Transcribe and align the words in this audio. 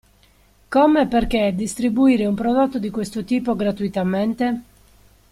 Come 0.67 1.01
e 1.01 1.05
perché 1.05 1.53
distribuire 1.53 2.25
un 2.25 2.33
prodotto 2.33 2.79
di 2.79 2.89
questo 2.89 3.23
tipo 3.23 3.55
gratuitamente? 3.55 4.61